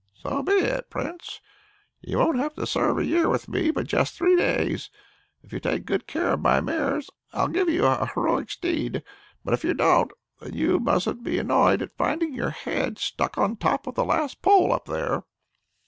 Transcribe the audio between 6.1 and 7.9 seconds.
of my mares, I'll give you